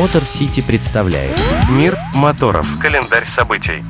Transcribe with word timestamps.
Мотор 0.00 0.24
Сити 0.24 0.62
представляет 0.62 1.36
Мир 1.68 1.98
моторов. 2.14 2.66
Календарь 2.80 3.26
событий. 3.36 3.84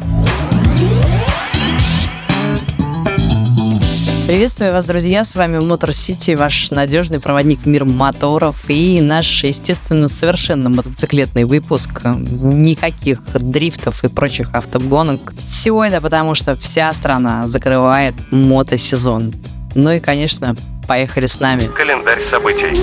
Приветствую 4.27 4.73
вас, 4.73 4.85
друзья! 4.87 5.23
С 5.23 5.37
вами 5.37 5.61
Мотор 5.61 5.93
Сити, 5.93 6.33
ваш 6.33 6.73
надежный 6.73 7.21
проводник 7.21 7.61
в 7.61 7.67
мир 7.67 7.85
моторов 7.85 8.69
и 8.69 9.01
наш, 9.01 9.45
естественно, 9.45 10.09
совершенно 10.09 10.69
мотоциклетный 10.69 11.45
выпуск. 11.45 12.01
Никаких 12.05 13.23
дрифтов 13.33 14.03
и 14.03 14.09
прочих 14.09 14.53
автогонок. 14.53 15.33
Все 15.39 15.85
это 15.85 16.01
потому, 16.01 16.35
что 16.35 16.57
вся 16.57 16.93
страна 16.93 17.47
закрывает 17.47 18.17
мотосезон. 18.33 19.33
Ну 19.77 19.93
и, 19.93 20.01
конечно, 20.01 20.57
поехали 20.91 21.29
с 21.29 21.39
нами. 21.39 21.67
Календарь 21.67 22.21
событий. 22.29 22.75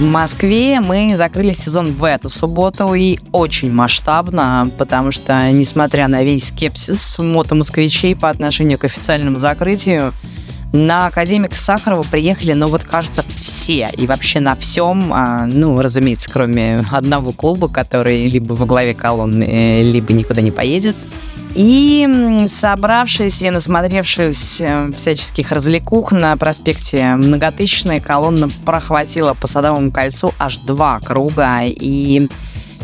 В 0.00 0.02
Москве 0.02 0.80
мы 0.80 1.14
закрыли 1.16 1.52
сезон 1.52 1.92
в 1.92 2.02
эту 2.02 2.28
субботу 2.28 2.94
и 2.94 3.20
очень 3.30 3.72
масштабно, 3.72 4.68
потому 4.76 5.12
что, 5.12 5.52
несмотря 5.52 6.08
на 6.08 6.24
весь 6.24 6.48
скепсис 6.48 7.16
мотомосквичей 7.20 8.16
по 8.16 8.28
отношению 8.28 8.76
к 8.76 8.82
официальному 8.82 9.38
закрытию, 9.38 10.12
на 10.72 11.06
Академик 11.06 11.54
Сахарова 11.54 12.02
приехали, 12.02 12.54
ну 12.54 12.66
вот, 12.66 12.82
кажется, 12.82 13.24
все. 13.40 13.88
И 13.96 14.08
вообще 14.08 14.40
на 14.40 14.56
всем, 14.56 15.12
а, 15.12 15.46
ну, 15.46 15.80
разумеется, 15.80 16.28
кроме 16.28 16.84
одного 16.90 17.30
клуба, 17.30 17.68
который 17.68 18.26
либо 18.26 18.54
во 18.54 18.66
главе 18.66 18.96
колонны, 18.96 19.82
либо 19.84 20.12
никуда 20.12 20.40
не 20.40 20.50
поедет. 20.50 20.96
И 21.58 22.44
собравшись 22.46 23.42
и 23.42 23.50
насмотревшись 23.50 24.60
э, 24.60 24.92
всяческих 24.96 25.50
развлекух 25.50 26.12
на 26.12 26.36
проспекте 26.36 27.16
многотысячная 27.16 27.98
колонна 27.98 28.48
прохватила 28.64 29.34
по 29.34 29.48
Садовому 29.48 29.90
кольцу 29.90 30.32
аж 30.38 30.58
два 30.58 31.00
круга. 31.00 31.62
И 31.64 32.28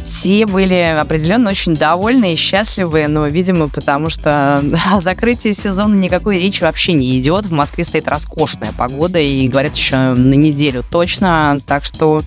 все 0.04 0.46
были 0.46 0.98
определенно 1.00 1.50
очень 1.50 1.76
довольны 1.76 2.32
и 2.32 2.36
счастливы, 2.36 3.06
но, 3.06 3.28
видимо, 3.28 3.68
потому 3.68 4.10
что 4.10 4.60
о 4.92 5.00
закрытии 5.00 5.52
сезона 5.52 5.94
никакой 5.94 6.40
речи 6.40 6.60
вообще 6.60 6.94
не 6.94 7.20
идет. 7.20 7.46
В 7.46 7.52
Москве 7.52 7.84
стоит 7.84 8.08
роскошная 8.08 8.72
погода 8.76 9.20
и 9.20 9.46
говорят 9.46 9.76
еще 9.76 10.14
на 10.14 10.34
неделю 10.34 10.82
точно. 10.90 11.60
Так 11.64 11.84
что 11.84 12.24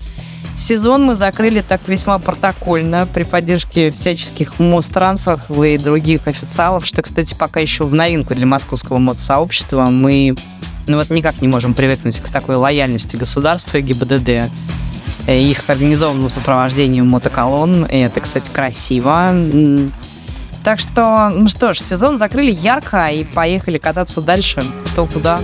Сезон 0.58 1.04
мы 1.04 1.14
закрыли 1.14 1.60
так 1.60 1.80
весьма 1.86 2.18
протокольно 2.18 3.06
при 3.06 3.22
поддержке 3.22 3.92
всяческих 3.92 4.58
мототрансов 4.58 5.48
и 5.50 5.78
других 5.78 6.26
официалов, 6.26 6.84
что, 6.84 7.00
кстати, 7.00 7.34
пока 7.34 7.60
еще 7.60 7.84
в 7.84 7.94
новинку 7.94 8.34
для 8.34 8.44
московского 8.44 8.98
мотосообщества 8.98 9.84
мы 9.84 10.34
ну 10.88 10.96
вот 10.96 11.10
никак 11.10 11.40
не 11.42 11.48
можем 11.48 11.74
привыкнуть 11.74 12.18
к 12.18 12.28
такой 12.28 12.56
лояльности 12.56 13.14
государства 13.14 13.78
и 13.78 13.82
ГИБДД 13.82 14.50
их 15.28 15.62
организованному 15.68 16.30
сопровождению 16.30 17.04
мотоколонн. 17.04 17.84
И 17.84 17.98
это, 17.98 18.20
кстати, 18.20 18.50
красиво. 18.50 19.32
Так 20.64 20.80
что, 20.80 21.30
ну 21.30 21.48
что 21.48 21.72
ж, 21.72 21.78
сезон 21.78 22.18
закрыли 22.18 22.50
ярко 22.50 23.06
и 23.08 23.24
поехали 23.24 23.78
кататься 23.78 24.20
дальше. 24.20 24.64
Кто 24.92 25.06
куда. 25.06 25.40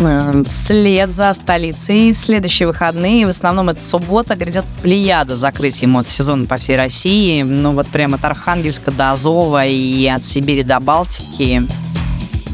Эм, 0.00 0.44
вслед 0.44 1.10
за 1.10 1.32
столицей 1.34 2.12
в 2.12 2.16
следующие 2.16 2.66
выходные, 2.66 3.26
в 3.26 3.28
основном 3.28 3.68
это 3.68 3.82
суббота, 3.82 4.34
грядет 4.34 4.64
плеяда 4.82 5.36
закрытия 5.36 5.86
мотосезона 5.86 6.46
по 6.46 6.56
всей 6.56 6.76
России. 6.76 7.42
Ну 7.42 7.72
вот 7.72 7.86
прямо 7.88 8.16
от 8.16 8.24
Архангельска 8.24 8.90
до 8.90 9.12
Азова 9.12 9.64
и 9.66 10.06
от 10.06 10.24
Сибири 10.24 10.62
до 10.62 10.80
Балтики. 10.80 11.68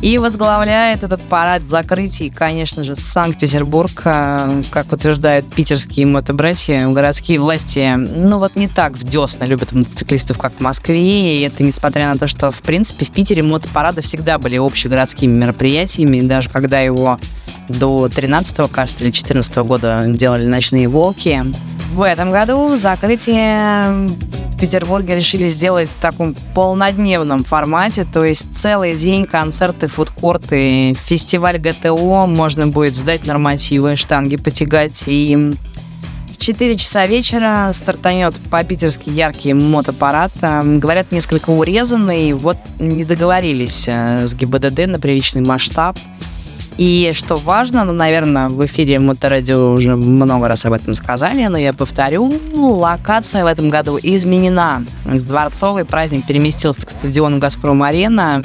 И 0.03 0.17
возглавляет 0.17 1.03
этот 1.03 1.21
парад 1.21 1.63
закрытий, 1.69 2.31
конечно 2.31 2.85
же, 2.85 2.97
Санкт-Петербург, 2.97 3.91
э, 4.07 4.63
как 4.71 4.93
утверждают 4.93 5.53
питерские 5.53 6.07
мотобратья, 6.07 6.87
городские 6.89 7.39
власти, 7.39 7.95
ну 7.97 8.39
вот 8.39 8.57
не 8.57 8.67
так 8.67 8.95
в 8.97 9.05
десна 9.05 9.45
любят 9.45 9.73
мотоциклистов, 9.73 10.39
как 10.39 10.55
в 10.55 10.61
Москве, 10.61 11.37
и 11.37 11.43
это 11.43 11.63
несмотря 11.63 12.09
на 12.09 12.19
то, 12.19 12.29
что, 12.29 12.51
в 12.51 12.63
принципе, 12.63 13.05
в 13.05 13.11
Питере 13.11 13.43
мотопарады 13.43 14.01
всегда 14.01 14.39
были 14.39 14.57
общегородскими 14.57 15.33
мероприятиями, 15.33 16.23
даже 16.23 16.49
когда 16.49 16.81
его 16.81 17.21
до 17.69 18.09
13 18.09 18.71
кажется, 18.73 19.05
или 19.05 19.11
14 19.11 19.55
года 19.59 20.05
делали 20.07 20.47
«Ночные 20.47 20.89
волки». 20.89 21.45
В 21.91 22.03
этом 22.03 22.31
году 22.31 22.77
закрытие 22.77 24.09
в 24.53 24.59
Петербурге 24.61 25.17
решили 25.17 25.49
сделать 25.49 25.89
в 25.89 26.01
таком 26.01 26.37
полнодневном 26.55 27.43
формате, 27.43 28.07
то 28.11 28.25
есть 28.25 28.57
целый 28.57 28.95
день 28.95 29.27
концерты, 29.27 29.89
фудкорты, 29.89 30.95
фестиваль 30.95 31.59
ГТО, 31.59 32.27
можно 32.27 32.69
будет 32.69 32.95
сдать 32.95 33.27
нормативы, 33.27 33.97
штанги 33.97 34.37
потягать 34.37 35.03
и 35.07 35.55
в 36.33 36.39
4 36.39 36.77
часа 36.77 37.07
вечера 37.07 37.73
стартанет 37.75 38.35
по-питерски 38.51 39.11
яркий 39.11 39.53
мотопарад. 39.53 40.33
Говорят, 40.41 41.11
несколько 41.11 41.51
урезанный. 41.51 42.33
Вот 42.33 42.57
не 42.79 43.05
договорились 43.05 43.87
э, 43.89 44.27
с 44.27 44.35
ГИБДД 44.35 44.87
на 44.87 44.99
приличный 44.99 45.43
масштаб. 45.43 45.99
И 46.77 47.13
что 47.15 47.37
важно, 47.37 47.85
ну, 47.85 47.93
наверное, 47.93 48.49
в 48.49 48.65
эфире 48.65 48.99
Моторадио 48.99 49.73
уже 49.73 49.97
много 49.97 50.49
раз 50.49 50.65
об 50.65 50.73
этом 50.73 50.95
сказали, 50.95 51.47
но 51.47 51.59
я 51.59 51.73
повторю, 51.73 52.33
локация 52.55 53.45
в 53.45 53.47
этом 53.47 53.69
году 53.69 53.99
изменена. 54.03 54.85
Дворцовый 55.05 55.85
праздник 55.85 56.27
переместился 56.27 56.87
к 56.87 56.91
стадиону 56.91 57.39
«Газпром-арена», 57.39 58.43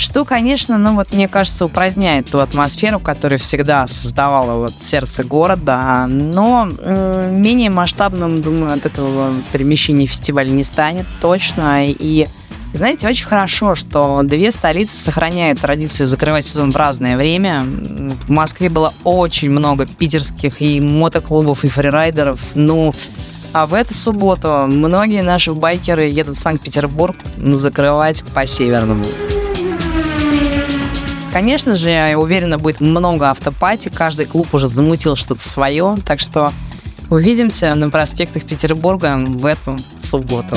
что, 0.00 0.24
конечно, 0.24 0.78
ну 0.78 0.94
вот 0.94 1.12
мне 1.12 1.28
кажется, 1.28 1.66
упраздняет 1.66 2.30
ту 2.30 2.38
атмосферу, 2.38 3.00
которую 3.00 3.38
всегда 3.38 3.86
создавала 3.86 4.56
вот 4.58 4.80
сердце 4.80 5.24
города, 5.24 6.06
но 6.08 6.70
э, 6.78 7.30
менее 7.30 7.68
масштабным, 7.68 8.40
думаю, 8.40 8.72
от 8.72 8.86
этого 8.86 9.30
перемещения 9.52 10.06
фестиваль 10.06 10.50
не 10.50 10.64
станет 10.64 11.04
точно, 11.20 11.86
и 11.86 12.26
знаете, 12.72 13.08
очень 13.08 13.26
хорошо, 13.26 13.74
что 13.74 14.22
две 14.22 14.52
столицы 14.52 14.96
сохраняют 14.96 15.60
традицию 15.60 16.06
закрывать 16.06 16.46
сезон 16.46 16.70
в 16.72 16.76
разное 16.76 17.16
время. 17.16 17.62
В 17.62 18.30
Москве 18.30 18.68
было 18.68 18.94
очень 19.04 19.50
много 19.50 19.86
питерских 19.86 20.62
и 20.62 20.80
мотоклубов, 20.80 21.64
и 21.64 21.68
фрирайдеров. 21.68 22.40
Ну, 22.54 22.94
а 23.52 23.66
в 23.66 23.74
эту 23.74 23.92
субботу 23.94 24.66
многие 24.68 25.22
наши 25.22 25.52
байкеры 25.52 26.04
едут 26.04 26.36
в 26.36 26.40
Санкт-Петербург 26.40 27.16
закрывать 27.36 28.22
по 28.32 28.46
северному. 28.46 29.04
Конечно 31.32 31.76
же, 31.76 31.90
я 31.90 32.18
уверена, 32.18 32.58
будет 32.58 32.80
много 32.80 33.30
автопати, 33.30 33.88
каждый 33.88 34.26
клуб 34.26 34.48
уже 34.52 34.66
замутил 34.66 35.14
что-то 35.14 35.48
свое, 35.48 35.96
так 36.04 36.18
что 36.18 36.52
увидимся 37.08 37.74
на 37.74 37.90
проспектах 37.90 38.44
Петербурга 38.44 39.16
в 39.16 39.46
эту 39.46 39.78
субботу. 39.96 40.56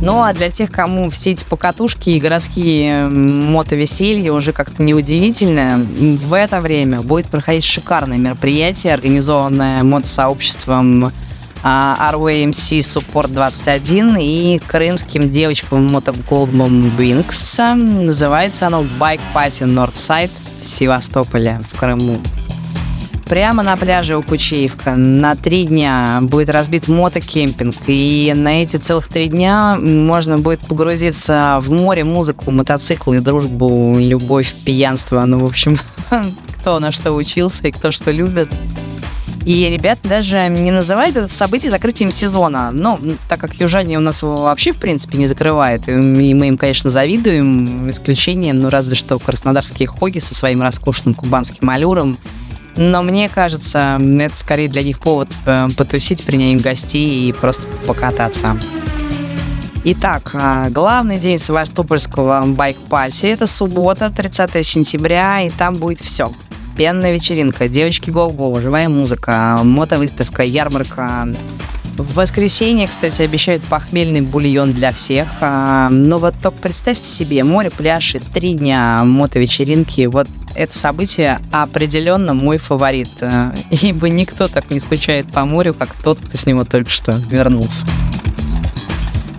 Ну 0.00 0.22
а 0.22 0.32
для 0.32 0.50
тех, 0.50 0.70
кому 0.70 1.10
все 1.10 1.32
эти 1.32 1.44
покатушки 1.44 2.10
и 2.10 2.20
городские 2.20 3.08
мотовеселья 3.08 4.32
уже 4.32 4.52
как-то 4.52 4.82
неудивительно, 4.82 5.84
в 5.98 6.32
это 6.34 6.60
время 6.60 7.00
будет 7.00 7.26
проходить 7.26 7.64
шикарное 7.64 8.18
мероприятие, 8.18 8.94
организованное 8.94 9.82
мотосообществом 9.82 11.12
а, 11.64 12.12
RWMC 12.12 12.78
Support 12.80 13.28
21 13.28 14.16
и 14.18 14.60
крымским 14.60 15.30
девочкам 15.30 15.86
мотоклубом 15.86 16.92
Wings. 16.96 17.74
Называется 17.74 18.68
оно 18.68 18.84
Bike 19.00 19.20
Party 19.34 19.66
Northside 19.66 20.30
в 20.60 20.64
Севастополе, 20.64 21.60
в 21.70 21.78
Крыму. 21.78 22.20
Прямо 23.28 23.62
на 23.62 23.76
пляже 23.76 24.16
у 24.16 24.22
Кучеевка 24.22 24.96
на 24.96 25.36
три 25.36 25.64
дня 25.64 26.20
будет 26.22 26.48
разбит 26.48 26.88
мотокемпинг. 26.88 27.76
И 27.86 28.32
на 28.34 28.62
эти 28.62 28.78
целых 28.78 29.08
три 29.08 29.26
дня 29.26 29.76
можно 29.78 30.38
будет 30.38 30.60
погрузиться 30.60 31.58
в 31.60 31.70
море, 31.70 32.04
музыку, 32.04 32.50
мотоциклы, 32.50 33.20
дружбу, 33.20 33.96
любовь, 33.98 34.54
пьянство. 34.64 35.22
Ну, 35.26 35.40
в 35.40 35.44
общем, 35.44 35.78
кто 36.58 36.78
на 36.78 36.90
что 36.90 37.12
учился 37.12 37.68
и 37.68 37.70
кто 37.70 37.90
что 37.90 38.10
любит. 38.10 38.48
И 39.44 39.68
ребята 39.68 40.08
даже 40.08 40.48
не 40.48 40.70
называют 40.70 41.16
это 41.16 41.34
событие 41.34 41.70
закрытием 41.70 42.10
сезона. 42.10 42.70
Но 42.70 42.98
так 43.28 43.40
как 43.40 43.54
южане 43.54 43.98
у 43.98 44.00
нас 44.00 44.22
вообще, 44.22 44.72
в 44.72 44.78
принципе, 44.78 45.18
не 45.18 45.26
закрывают, 45.26 45.86
и 45.86 45.92
мы 45.92 46.48
им, 46.48 46.56
конечно, 46.56 46.88
завидуем, 46.88 47.90
исключение, 47.90 48.54
ну, 48.54 48.70
разве 48.70 48.94
что 48.94 49.18
краснодарские 49.18 49.86
хоги 49.86 50.18
со 50.18 50.34
своим 50.34 50.62
роскошным 50.62 51.14
кубанским 51.14 51.68
аллюром 51.68 52.16
но 52.78 53.02
мне 53.02 53.28
кажется, 53.28 54.00
это 54.00 54.36
скорее 54.36 54.68
для 54.68 54.82
них 54.82 55.00
повод 55.00 55.28
э, 55.44 55.68
потусить, 55.76 56.24
принять 56.24 56.62
гостей 56.62 57.28
и 57.28 57.32
просто 57.32 57.64
покататься. 57.86 58.56
Итак, 59.84 60.30
э, 60.34 60.70
главный 60.70 61.18
день 61.18 61.38
Севастопольского 61.40 62.44
байк-пати– 62.46 63.26
это 63.26 63.46
суббота, 63.48 64.10
30 64.16 64.64
сентября, 64.64 65.42
и 65.42 65.50
там 65.50 65.76
будет 65.76 66.00
все. 66.00 66.30
Пенная 66.76 67.12
вечеринка, 67.12 67.68
девочки 67.68 68.10
го-го, 68.10 68.60
живая 68.60 68.88
музыка, 68.88 69.58
мотовыставка, 69.64 70.44
ярмарка, 70.44 71.28
В 71.96 72.14
воскресенье, 72.14 72.86
кстати, 72.86 73.22
обещают 73.22 73.64
похмельный 73.64 74.20
бульон 74.20 74.72
для 74.72 74.92
всех. 74.92 75.26
А, 75.40 75.88
но 75.90 76.18
вот 76.18 76.34
только 76.40 76.58
представьте 76.58 77.08
себе, 77.08 77.42
море, 77.42 77.70
пляж 77.76 78.14
и 78.14 78.20
три 78.20 78.54
дня 78.54 79.02
мотовечеринки. 79.02 80.06
Вот 80.06 80.28
это 80.54 80.76
событие 80.76 81.40
определенно 81.52 82.34
мой 82.34 82.58
фаворит. 82.58 83.10
А, 83.20 83.54
ибо 83.70 84.08
никто 84.08 84.48
так 84.48 84.70
не 84.70 84.80
скучает 84.80 85.30
по 85.32 85.44
морю, 85.44 85.74
как 85.74 85.92
тот, 86.02 86.18
кто 86.18 86.36
с 86.36 86.46
него 86.46 86.64
только 86.64 86.90
что 86.90 87.12
вернулся. 87.12 87.86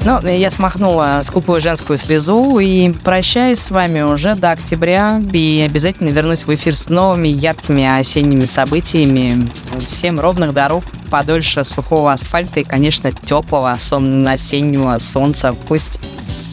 Ну, 0.06 0.26
я 0.26 0.50
смахнула 0.50 1.22
скупую 1.26 1.62
женскую 1.62 2.00
слезу 2.00 2.58
и 2.60 2.90
прощаюсь 2.92 3.60
с 3.60 3.70
вами 3.70 4.02
уже 4.02 4.34
до 4.36 4.52
октября. 4.52 5.22
И 5.34 5.62
обязательно 5.66 6.10
вернусь 6.10 6.46
в 6.46 6.56
эфир 6.56 6.74
с 6.74 6.88
новыми 6.90 7.28
яркими 7.28 7.84
осенними 8.00 8.46
событиями. 8.46 9.52
Всем 9.88 10.20
ровных 10.20 10.54
дорог, 10.54 10.86
подольше 11.12 11.66
сухого 11.66 12.14
асфальта 12.14 12.62
и, 12.62 12.64
конечно, 12.64 13.12
теплого 13.12 13.74
осеннего 13.74 14.98
солнца. 15.00 15.54
Пусть 15.68 16.00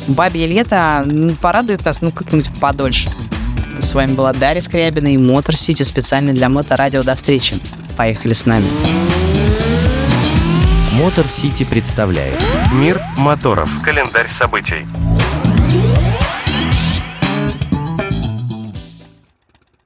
бабье 0.08 0.46
лето 0.46 1.06
порадует 1.40 1.84
нас, 1.84 2.00
ну, 2.00 2.10
как-нибудь 2.10 2.50
подольше. 2.60 3.08
С 3.80 3.94
вами 3.94 4.12
была 4.12 4.32
Дарья 4.32 4.60
Скрябина 4.60 5.12
и 5.12 5.18
Мотор 5.18 5.56
Сити 5.56 5.82
специально 5.82 6.32
для 6.32 6.48
Моторадио. 6.48 7.02
До 7.02 7.14
встречи. 7.14 7.56
Поехали 7.96 8.32
с 8.32 8.46
нами. 8.46 8.66
Мотор 10.92 11.26
Сити 11.28 11.64
представляет 11.64 12.34
Мир 12.72 13.00
моторов. 13.16 13.70
Календарь 13.84 14.28
событий. 14.38 14.86